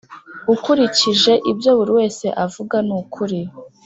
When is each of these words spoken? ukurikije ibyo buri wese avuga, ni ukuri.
ukurikije 0.53 1.33
ibyo 1.51 1.71
buri 1.77 1.91
wese 1.97 2.25
avuga, 2.45 2.75
ni 2.87 2.93
ukuri. 2.99 3.39